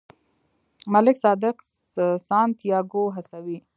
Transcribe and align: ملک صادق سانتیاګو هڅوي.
ملک 0.93 1.15
صادق 1.23 1.55
سانتیاګو 2.27 3.03
هڅوي. 3.15 3.57